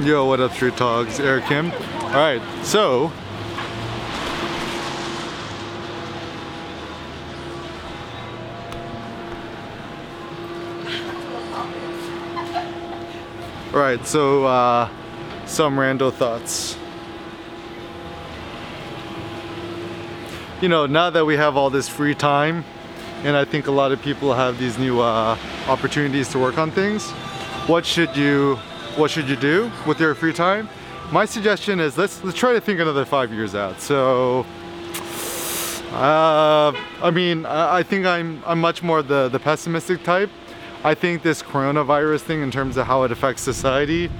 Yo, 0.00 0.24
what 0.24 0.40
up, 0.40 0.52
Street 0.52 0.76
Talks? 0.76 1.20
Eric 1.20 1.44
Kim. 1.44 1.70
All 1.70 2.10
right, 2.12 2.40
so 2.64 3.12
All 13.72 13.78
right, 13.78 14.04
so 14.06 14.46
uh, 14.46 14.88
some 15.46 15.78
random 15.78 16.10
thoughts. 16.12 16.76
You 20.60 20.68
know, 20.68 20.86
now 20.86 21.10
that 21.10 21.24
we 21.24 21.36
have 21.36 21.56
all 21.56 21.70
this 21.70 21.88
free 21.88 22.14
time, 22.14 22.64
and 23.24 23.36
I 23.36 23.44
think 23.44 23.66
a 23.66 23.70
lot 23.70 23.92
of 23.92 24.00
people 24.02 24.34
have 24.34 24.58
these 24.58 24.78
new 24.78 25.00
uh, 25.00 25.36
opportunities 25.68 26.28
to 26.28 26.38
work 26.38 26.58
on 26.58 26.70
things. 26.70 27.10
What 27.66 27.86
should 27.86 28.16
you, 28.16 28.58
what 28.96 29.10
should 29.10 29.28
you 29.28 29.36
do 29.36 29.70
with 29.86 29.98
your 30.00 30.14
free 30.14 30.32
time? 30.32 30.68
My 31.10 31.24
suggestion 31.24 31.80
is 31.80 31.96
let's 31.96 32.22
let's 32.24 32.36
try 32.36 32.52
to 32.52 32.60
think 32.60 32.80
another 32.80 33.04
five 33.04 33.32
years 33.32 33.54
out. 33.54 33.80
So, 33.80 34.46
uh, 35.92 36.72
I 37.02 37.10
mean, 37.10 37.46
I, 37.46 37.82
think 37.82 38.06
I'm 38.06 38.42
I'm 38.46 38.60
much 38.60 38.82
more 38.82 39.02
the 39.02 39.28
the 39.28 39.38
pessimistic 39.38 40.02
type. 40.04 40.30
I 40.84 40.94
think 40.94 41.22
this 41.22 41.42
coronavirus 41.42 42.20
thing, 42.22 42.42
in 42.42 42.50
terms 42.50 42.76
of 42.76 42.86
how 42.86 43.04
it 43.04 43.12
affects 43.12 43.42
society, 43.42 44.10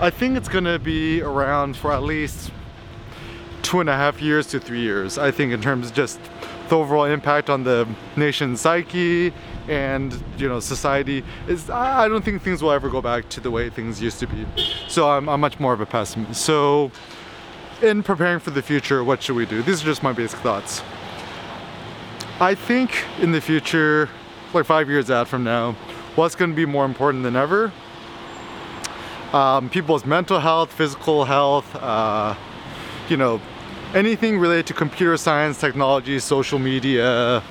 I 0.00 0.10
think 0.10 0.36
it's 0.36 0.48
gonna 0.48 0.78
be 0.78 1.22
around 1.22 1.76
for 1.76 1.92
at 1.92 2.02
least 2.02 2.50
two 3.62 3.80
and 3.80 3.88
a 3.88 3.96
half 3.96 4.20
years 4.22 4.46
to 4.48 4.60
three 4.60 4.80
years. 4.80 5.18
I 5.18 5.30
think 5.30 5.52
in 5.52 5.60
terms 5.60 5.88
of 5.88 5.94
just 5.94 6.20
overall 6.74 7.04
impact 7.04 7.50
on 7.50 7.64
the 7.64 7.88
nation's 8.16 8.60
psyche 8.60 9.32
and 9.68 10.22
you 10.36 10.48
know 10.48 10.60
society 10.60 11.24
is 11.48 11.70
I 11.70 12.08
don't 12.08 12.24
think 12.24 12.42
things 12.42 12.62
will 12.62 12.72
ever 12.72 12.88
go 12.90 13.00
back 13.00 13.28
to 13.30 13.40
the 13.40 13.50
way 13.50 13.70
things 13.70 14.00
used 14.00 14.18
to 14.20 14.26
be. 14.26 14.46
So 14.88 15.10
I'm, 15.10 15.28
I'm 15.28 15.40
much 15.40 15.58
more 15.58 15.72
of 15.72 15.80
a 15.80 15.86
pessimist. 15.86 16.40
So 16.42 16.90
in 17.82 18.02
preparing 18.02 18.40
for 18.40 18.50
the 18.50 18.62
future, 18.62 19.02
what 19.02 19.22
should 19.22 19.36
we 19.36 19.46
do? 19.46 19.62
These 19.62 19.82
are 19.82 19.86
just 19.86 20.02
my 20.02 20.12
basic 20.12 20.38
thoughts. 20.40 20.82
I 22.40 22.54
think 22.54 23.04
in 23.20 23.32
the 23.32 23.40
future, 23.40 24.08
like 24.52 24.66
five 24.66 24.88
years 24.88 25.10
out 25.10 25.28
from 25.28 25.44
now, 25.44 25.72
what's 26.16 26.34
going 26.34 26.50
to 26.50 26.56
be 26.56 26.66
more 26.66 26.84
important 26.84 27.22
than 27.22 27.36
ever. 27.36 27.72
Um, 29.32 29.68
people's 29.68 30.04
mental 30.04 30.38
health, 30.40 30.72
physical 30.72 31.24
health, 31.24 31.74
uh, 31.76 32.34
you 33.08 33.16
know, 33.16 33.40
anything 33.94 34.38
related 34.38 34.66
to 34.66 34.74
computer 34.74 35.16
science, 35.16 35.58
technology, 35.58 36.18
social 36.18 36.58
media, 36.58 37.42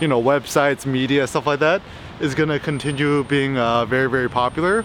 you 0.00 0.08
know, 0.08 0.20
websites, 0.20 0.84
media, 0.84 1.26
stuff 1.26 1.46
like 1.46 1.60
that 1.60 1.80
is 2.20 2.34
going 2.34 2.48
to 2.48 2.58
continue 2.58 3.24
being 3.24 3.56
uh, 3.56 3.86
very, 3.86 4.10
very 4.10 4.28
popular. 4.28 4.84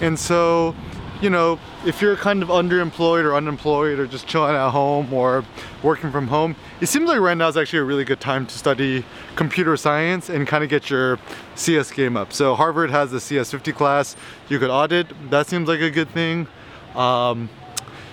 And 0.00 0.18
so, 0.18 0.74
you 1.20 1.30
know, 1.30 1.60
if 1.86 2.02
you're 2.02 2.16
kind 2.16 2.42
of 2.42 2.48
underemployed 2.48 3.24
or 3.24 3.36
unemployed 3.36 3.98
or 3.98 4.06
just 4.06 4.26
chilling 4.26 4.56
at 4.56 4.70
home 4.70 5.12
or 5.12 5.44
working 5.82 6.10
from 6.10 6.26
home, 6.26 6.56
it 6.80 6.86
seems 6.86 7.08
like 7.08 7.20
right 7.20 7.36
now 7.36 7.48
is 7.48 7.56
actually 7.56 7.80
a 7.80 7.84
really 7.84 8.04
good 8.04 8.20
time 8.20 8.46
to 8.46 8.58
study 8.58 9.04
computer 9.36 9.76
science 9.76 10.28
and 10.28 10.48
kind 10.48 10.64
of 10.64 10.70
get 10.70 10.90
your 10.90 11.18
CS 11.54 11.92
game 11.92 12.16
up. 12.16 12.32
So 12.32 12.54
Harvard 12.54 12.90
has 12.90 13.10
the 13.10 13.18
CS50 13.18 13.74
class 13.74 14.16
you 14.48 14.58
could 14.58 14.70
audit. 14.70 15.06
That 15.30 15.46
seems 15.46 15.68
like 15.68 15.80
a 15.80 15.90
good 15.90 16.08
thing. 16.10 16.48
Um, 16.96 17.48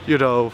you 0.06 0.18
know, 0.18 0.52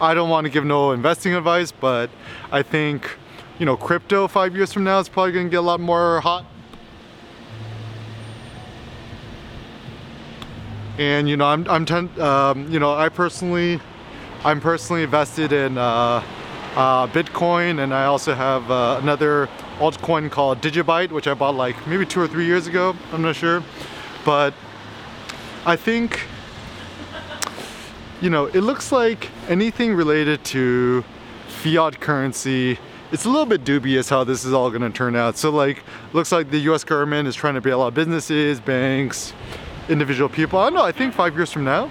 I 0.00 0.12
don't 0.12 0.28
want 0.28 0.44
to 0.44 0.50
give 0.50 0.64
no 0.64 0.92
investing 0.92 1.34
advice, 1.34 1.72
but 1.72 2.10
I 2.52 2.62
think, 2.62 3.16
you 3.58 3.64
know, 3.64 3.76
crypto 3.76 4.28
five 4.28 4.54
years 4.54 4.72
from 4.72 4.84
now 4.84 4.98
is 4.98 5.08
probably 5.08 5.32
going 5.32 5.46
to 5.46 5.50
get 5.50 5.58
a 5.58 5.62
lot 5.62 5.80
more 5.80 6.20
hot. 6.20 6.44
And 10.98 11.28
you 11.28 11.36
know 11.36 11.44
I'm 11.44 11.68
I'm 11.68 11.84
ten, 11.84 12.08
um, 12.20 12.72
you 12.72 12.80
know 12.80 12.94
I 12.94 13.10
personally 13.10 13.78
I'm 14.44 14.62
personally 14.62 15.02
invested 15.02 15.52
in 15.52 15.76
uh, 15.76 16.22
uh, 16.74 17.06
Bitcoin 17.08 17.82
and 17.84 17.92
I 17.92 18.06
also 18.06 18.32
have 18.32 18.70
uh, 18.70 18.98
another 19.02 19.46
altcoin 19.78 20.30
called 20.30 20.62
Digibyte 20.62 21.10
which 21.10 21.26
I 21.26 21.34
bought 21.34 21.54
like 21.54 21.86
maybe 21.86 22.06
two 22.06 22.22
or 22.22 22.26
three 22.26 22.46
years 22.46 22.66
ago 22.66 22.96
I'm 23.12 23.20
not 23.20 23.36
sure. 23.36 23.62
But 24.24 24.54
I 25.66 25.76
think 25.76 26.22
you 28.20 28.30
know 28.30 28.46
it 28.46 28.60
looks 28.60 28.92
like 28.92 29.30
anything 29.48 29.94
related 29.94 30.42
to 30.44 31.04
fiat 31.48 32.00
currency 32.00 32.78
it's 33.12 33.24
a 33.24 33.28
little 33.28 33.46
bit 33.46 33.64
dubious 33.64 34.08
how 34.08 34.24
this 34.24 34.44
is 34.44 34.52
all 34.52 34.68
going 34.70 34.82
to 34.82 34.90
turn 34.90 35.14
out 35.14 35.36
so 35.36 35.50
like 35.50 35.82
looks 36.12 36.32
like 36.32 36.50
the 36.50 36.58
US 36.70 36.84
government 36.84 37.28
is 37.28 37.34
trying 37.34 37.54
to 37.54 37.60
bail 37.60 37.82
out 37.82 37.94
businesses 37.94 38.60
banks 38.60 39.32
individual 39.88 40.28
people. 40.28 40.58
I 40.58 40.64
don't 40.64 40.74
know, 40.74 40.84
I 40.84 40.92
think 40.92 41.14
five 41.14 41.34
years 41.34 41.52
from 41.52 41.64
now, 41.64 41.90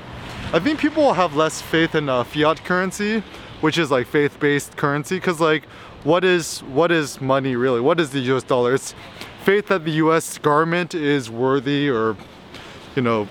I 0.54 0.60
think 0.60 0.80
people 0.80 1.04
will 1.04 1.14
have 1.14 1.36
less 1.36 1.62
faith 1.62 1.96
in 1.96 2.10
uh, 2.10 2.24
fiat 2.24 2.64
currency, 2.64 3.22
which 3.62 3.78
is 3.78 3.92
like 3.92 4.08
faith-based 4.08 4.78
currency. 4.78 5.20
Cause 5.20 5.40
like, 5.40 5.66
what 6.04 6.24
is, 6.24 6.62
what 6.64 6.92
is 6.92 7.20
money 7.20 7.56
really? 7.56 7.82
What 7.82 8.00
is 8.00 8.12
the 8.12 8.20
US 8.36 8.44
dollar? 8.44 8.74
It's 8.74 8.94
faith 9.44 9.68
that 9.68 9.86
the 9.86 9.92
US 9.92 10.38
government 10.38 10.94
is 10.94 11.30
worthy 11.30 11.90
or, 11.90 12.16
you 12.96 13.02
know, 13.02 13.28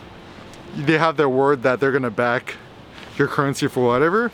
they 0.76 0.98
have 0.98 1.16
their 1.16 1.28
word 1.28 1.62
that 1.62 1.78
they're 1.78 1.92
gonna 1.92 2.10
back 2.10 2.56
your 3.16 3.28
currency 3.28 3.66
for 3.68 3.84
whatever. 3.84 4.30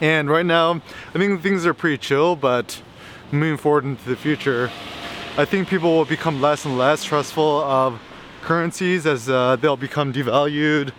And 0.00 0.28
right 0.28 0.46
now, 0.46 0.82
I 1.14 1.18
think 1.18 1.42
things 1.42 1.64
are 1.64 1.74
pretty 1.74 1.98
chill, 1.98 2.34
but 2.34 2.82
moving 3.30 3.56
forward 3.56 3.84
into 3.84 4.04
the 4.08 4.16
future, 4.16 4.70
I 5.36 5.44
think 5.44 5.68
people 5.68 5.96
will 5.96 6.04
become 6.04 6.40
less 6.40 6.64
and 6.64 6.76
less 6.76 7.04
trustful 7.04 7.62
of 7.62 8.00
currencies 8.42 9.06
as 9.06 9.28
uh, 9.28 9.56
they'll 9.56 9.76
become 9.76 10.12
devalued. 10.12 10.92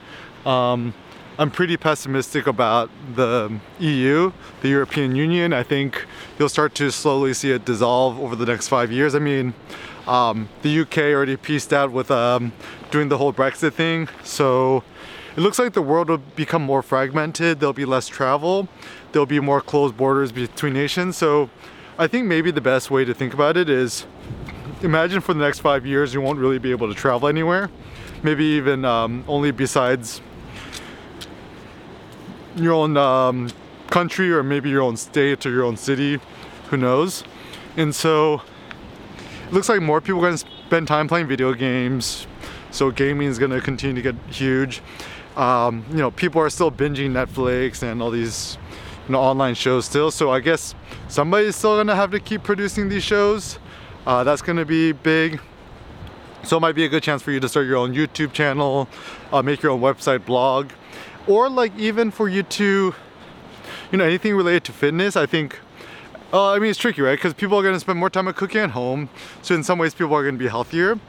Um, 0.45 0.93
I'm 1.37 1.49
pretty 1.49 1.77
pessimistic 1.77 2.47
about 2.47 2.89
the 3.15 3.59
EU, 3.79 4.31
the 4.61 4.69
European 4.69 5.15
Union. 5.15 5.51
I 5.51 5.63
think 5.63 6.05
you'll 6.37 6.49
start 6.49 6.75
to 6.75 6.91
slowly 6.91 7.33
see 7.33 7.51
it 7.51 7.65
dissolve 7.65 8.19
over 8.19 8.35
the 8.35 8.45
next 8.45 8.67
five 8.67 8.91
years. 8.91 9.15
I 9.15 9.19
mean, 9.19 9.53
um, 10.07 10.49
the 10.61 10.81
UK 10.81 10.97
already 10.97 11.35
pieced 11.35 11.73
out 11.73 11.91
with 11.91 12.11
um, 12.11 12.53
doing 12.91 13.09
the 13.09 13.17
whole 13.17 13.33
Brexit 13.33 13.73
thing. 13.73 14.07
So 14.23 14.83
it 15.35 15.39
looks 15.39 15.57
like 15.57 15.73
the 15.73 15.81
world 15.81 16.09
will 16.09 16.19
become 16.19 16.61
more 16.61 16.81
fragmented. 16.83 17.59
There'll 17.59 17.73
be 17.73 17.85
less 17.85 18.07
travel. 18.07 18.67
There'll 19.11 19.25
be 19.25 19.39
more 19.39 19.61
closed 19.61 19.97
borders 19.97 20.31
between 20.31 20.73
nations. 20.73 21.17
So 21.17 21.49
I 21.97 22.07
think 22.07 22.27
maybe 22.27 22.51
the 22.51 22.61
best 22.61 22.91
way 22.91 23.03
to 23.05 23.13
think 23.13 23.33
about 23.33 23.57
it 23.57 23.69
is 23.69 24.05
imagine 24.83 25.21
for 25.21 25.33
the 25.33 25.39
next 25.39 25.59
five 25.59 25.85
years 25.85 26.13
you 26.13 26.21
won't 26.21 26.39
really 26.39 26.59
be 26.59 26.71
able 26.71 26.87
to 26.87 26.93
travel 26.93 27.27
anywhere. 27.27 27.71
Maybe 28.21 28.45
even 28.45 28.85
um, 28.85 29.23
only 29.27 29.51
besides 29.51 30.21
your 32.55 32.73
own 32.73 32.95
um, 32.97 33.49
country 33.87 34.31
or 34.31 34.43
maybe 34.43 34.69
your 34.69 34.81
own 34.81 34.97
state 34.97 35.45
or 35.45 35.51
your 35.51 35.63
own 35.63 35.77
city, 35.77 36.19
who 36.69 36.77
knows. 36.77 37.23
And 37.75 37.93
so 37.93 38.41
it 39.47 39.53
looks 39.53 39.69
like 39.69 39.81
more 39.81 39.99
people 40.01 40.19
are 40.19 40.27
gonna 40.27 40.37
spend 40.37 40.87
time 40.87 41.07
playing 41.07 41.27
video 41.27 41.53
games. 41.53 42.27
So 42.71 42.91
gaming 42.91 43.27
is 43.27 43.37
gonna 43.37 43.61
continue 43.61 44.01
to 44.01 44.13
get 44.13 44.33
huge. 44.33 44.81
Um, 45.35 45.85
you 45.89 45.97
know, 45.97 46.11
people 46.11 46.41
are 46.41 46.49
still 46.49 46.71
binging 46.71 47.11
Netflix 47.11 47.81
and 47.81 48.01
all 48.01 48.11
these 48.11 48.57
you 49.07 49.13
know, 49.13 49.19
online 49.19 49.55
shows 49.55 49.85
still. 49.85 50.11
So 50.11 50.31
I 50.31 50.39
guess 50.39 50.75
somebody's 51.07 51.55
still 51.55 51.77
gonna 51.77 51.95
have 51.95 52.11
to 52.11 52.19
keep 52.19 52.43
producing 52.43 52.89
these 52.89 53.03
shows. 53.03 53.59
Uh, 54.05 54.23
that's 54.23 54.41
gonna 54.41 54.65
be 54.65 54.91
big. 54.91 55.41
So 56.43 56.57
it 56.57 56.59
might 56.59 56.75
be 56.75 56.85
a 56.85 56.89
good 56.89 57.03
chance 57.03 57.21
for 57.21 57.31
you 57.31 57.39
to 57.39 57.49
start 57.49 57.65
your 57.65 57.77
own 57.77 57.93
YouTube 57.93 58.33
channel, 58.33 58.87
uh, 59.31 59.41
make 59.41 59.63
your 59.63 59.71
own 59.71 59.81
website, 59.81 60.25
blog, 60.25 60.71
or 61.25 61.49
like 61.49 61.77
even 61.77 62.11
for 62.11 62.27
you 62.27 62.43
to, 62.43 62.93
you 63.91 63.97
know, 63.97 64.03
anything 64.03 64.35
related 64.35 64.65
to 64.65 64.73
fitness. 64.73 65.15
I 65.15 65.25
think, 65.25 65.59
uh, 66.33 66.51
I 66.51 66.59
mean, 66.59 66.69
it's 66.69 66.79
tricky, 66.79 67.01
right? 67.01 67.17
Because 67.17 67.33
people 67.33 67.57
are 67.57 67.63
gonna 67.63 67.79
spend 67.79 67.97
more 67.97 68.09
time 68.09 68.27
at 68.27 68.35
cooking 68.35 68.61
at 68.61 68.71
home. 68.71 69.09
So 69.41 69.55
in 69.55 69.63
some 69.63 69.79
ways, 69.79 69.93
people 69.93 70.13
are 70.15 70.23
gonna 70.23 70.37
be 70.37 70.47
healthier 70.47 70.99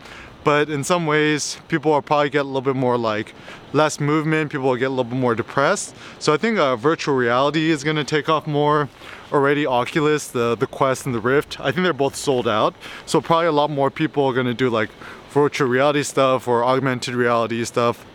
but 0.44 0.68
in 0.68 0.84
some 0.84 1.06
ways 1.06 1.58
people 1.68 1.90
will 1.90 2.02
probably 2.02 2.30
get 2.30 2.42
a 2.42 2.44
little 2.44 2.60
bit 2.60 2.76
more 2.76 2.96
like 2.96 3.34
less 3.72 3.98
movement 3.98 4.52
people 4.52 4.68
will 4.68 4.76
get 4.76 4.86
a 4.86 4.90
little 4.90 5.04
bit 5.04 5.18
more 5.18 5.34
depressed. 5.34 5.94
So 6.18 6.32
i 6.32 6.36
think 6.36 6.58
uh, 6.58 6.76
virtual 6.76 7.14
reality 7.14 7.70
is 7.70 7.82
going 7.82 7.96
to 7.96 8.04
take 8.04 8.28
off 8.28 8.46
more. 8.46 8.88
Already 9.32 9.66
oculus 9.66 10.28
the 10.28 10.54
the 10.54 10.66
quest 10.66 11.06
and 11.06 11.14
the 11.14 11.20
rift 11.20 11.58
i 11.58 11.72
think 11.72 11.82
they're 11.84 11.92
both 11.92 12.14
sold 12.14 12.46
out. 12.46 12.74
So 13.06 13.20
probably 13.20 13.46
a 13.46 13.52
lot 13.52 13.70
more 13.70 13.90
people 13.90 14.26
are 14.26 14.34
going 14.34 14.46
to 14.46 14.54
do 14.54 14.70
like 14.70 14.90
virtual 15.30 15.68
reality 15.68 16.02
stuff 16.04 16.46
or 16.46 16.64
augmented 16.64 17.14
reality 17.14 17.64
stuff 17.64 18.06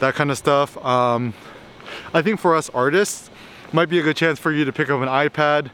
that 0.00 0.14
kind 0.14 0.30
of 0.30 0.36
stuff. 0.36 0.76
Um, 0.84 1.32
i 2.12 2.20
think 2.20 2.40
for 2.40 2.54
us 2.54 2.68
artists 2.70 3.30
might 3.72 3.88
be 3.88 3.98
a 3.98 4.02
good 4.02 4.16
chance 4.16 4.38
for 4.38 4.52
you 4.52 4.64
to 4.64 4.72
pick 4.72 4.90
up 4.90 5.00
an 5.00 5.08
ipad 5.08 5.70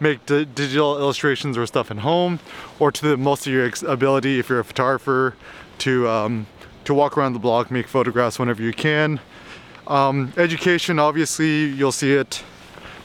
make 0.00 0.26
digital 0.26 0.98
illustrations 0.98 1.56
or 1.56 1.66
stuff 1.66 1.90
at 1.90 1.98
home 1.98 2.38
or 2.78 2.92
to 2.92 3.08
the 3.08 3.16
most 3.16 3.46
of 3.46 3.52
your 3.52 3.70
ability 3.86 4.38
if 4.38 4.48
you're 4.48 4.60
a 4.60 4.64
photographer 4.64 5.34
to 5.78 6.08
um, 6.08 6.46
to 6.84 6.94
walk 6.94 7.18
around 7.18 7.32
the 7.32 7.38
block 7.38 7.70
make 7.70 7.88
photographs 7.88 8.38
whenever 8.38 8.62
you 8.62 8.72
can. 8.72 9.20
Um, 9.86 10.32
education 10.36 10.98
obviously 10.98 11.66
you'll 11.66 11.92
see 11.92 12.12
it 12.12 12.42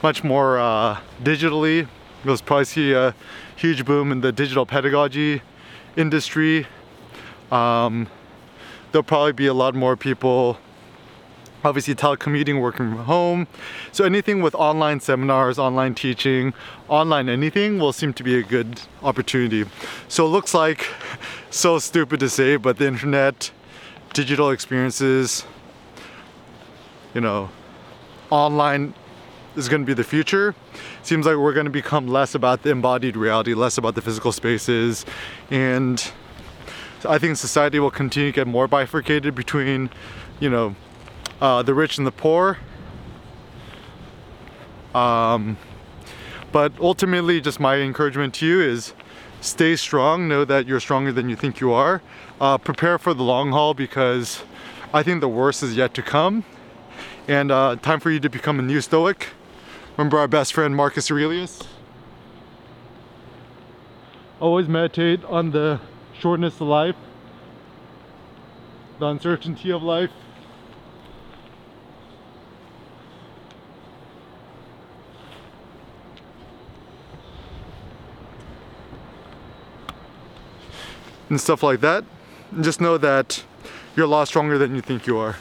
much 0.03 0.23
more 0.23 0.59
uh, 0.59 0.99
digitally. 1.23 1.88
You'll 2.23 2.38
probably 2.38 2.65
see 2.65 2.93
a 2.93 3.15
huge 3.55 3.85
boom 3.85 4.11
in 4.11 4.21
the 4.21 4.31
digital 4.31 4.65
pedagogy 4.65 5.41
industry. 5.95 6.67
Um, 7.51 8.07
there'll 8.91 9.03
probably 9.03 9.33
be 9.33 9.47
a 9.47 9.53
lot 9.53 9.75
more 9.75 9.95
people 9.95 10.57
obviously 11.63 11.95
telecommuting, 11.95 12.61
working 12.61 12.89
from 12.89 13.05
home. 13.05 13.47
So 13.91 14.03
anything 14.03 14.41
with 14.41 14.55
online 14.55 14.99
seminars, 14.99 15.59
online 15.59 15.95
teaching, 15.95 16.53
online 16.89 17.29
anything 17.29 17.79
will 17.79 17.93
seem 17.93 18.13
to 18.13 18.23
be 18.23 18.37
a 18.37 18.43
good 18.43 18.81
opportunity. 19.03 19.65
So 20.07 20.25
it 20.25 20.29
looks 20.29 20.53
like, 20.53 20.87
so 21.49 21.79
stupid 21.79 22.19
to 22.21 22.29
say, 22.29 22.55
but 22.55 22.77
the 22.77 22.87
internet, 22.87 23.51
digital 24.13 24.49
experiences, 24.51 25.45
you 27.13 27.21
know, 27.21 27.49
online 28.29 28.93
is 29.55 29.67
going 29.67 29.81
to 29.81 29.85
be 29.85 29.93
the 29.93 30.03
future. 30.03 30.55
Seems 31.03 31.25
like 31.25 31.35
we're 31.35 31.53
going 31.53 31.65
to 31.65 31.71
become 31.71 32.07
less 32.07 32.35
about 32.35 32.63
the 32.63 32.69
embodied 32.69 33.17
reality, 33.17 33.53
less 33.53 33.77
about 33.77 33.95
the 33.95 34.01
physical 34.01 34.31
spaces, 34.31 35.05
and 35.49 36.11
I 37.05 37.17
think 37.17 37.37
society 37.37 37.79
will 37.79 37.91
continue 37.91 38.31
to 38.31 38.35
get 38.35 38.47
more 38.47 38.67
bifurcated 38.67 39.33
between, 39.35 39.89
you 40.39 40.49
know, 40.49 40.75
uh, 41.41 41.63
the 41.63 41.73
rich 41.73 41.97
and 41.97 42.07
the 42.07 42.11
poor. 42.11 42.57
Um, 44.93 45.57
but 46.51 46.73
ultimately, 46.79 47.41
just 47.41 47.59
my 47.59 47.77
encouragement 47.77 48.35
to 48.35 48.45
you 48.45 48.61
is 48.61 48.93
stay 49.41 49.75
strong. 49.75 50.27
Know 50.27 50.45
that 50.45 50.67
you're 50.67 50.79
stronger 50.79 51.11
than 51.11 51.29
you 51.29 51.35
think 51.35 51.59
you 51.59 51.73
are. 51.73 52.01
Uh, 52.39 52.57
prepare 52.57 52.97
for 52.97 53.13
the 53.13 53.23
long 53.23 53.51
haul 53.51 53.73
because 53.73 54.43
I 54.93 55.03
think 55.03 55.21
the 55.21 55.29
worst 55.29 55.63
is 55.63 55.75
yet 55.75 55.93
to 55.95 56.01
come. 56.01 56.43
And 57.27 57.51
uh, 57.51 57.77
time 57.77 57.99
for 57.99 58.11
you 58.11 58.19
to 58.19 58.29
become 58.29 58.59
a 58.59 58.61
new 58.61 58.81
Stoic. 58.81 59.29
Remember 59.97 60.17
our 60.17 60.27
best 60.27 60.53
friend 60.53 60.75
Marcus 60.75 61.09
Aurelius? 61.11 61.61
Always 64.39 64.67
meditate 64.67 65.23
on 65.25 65.51
the 65.51 65.79
shortness 66.19 66.55
of 66.55 66.67
life, 66.67 66.95
the 68.99 69.05
uncertainty 69.05 69.71
of 69.71 69.83
life. 69.83 70.09
And 81.31 81.39
stuff 81.39 81.63
like 81.63 81.79
that. 81.79 82.03
And 82.51 82.63
just 82.63 82.81
know 82.81 82.97
that 82.97 83.43
you're 83.95 84.05
a 84.05 84.09
lot 84.09 84.27
stronger 84.27 84.57
than 84.57 84.75
you 84.75 84.81
think 84.81 85.07
you 85.07 85.17
are. 85.17 85.37